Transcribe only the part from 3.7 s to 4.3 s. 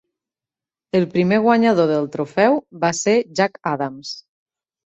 Adams.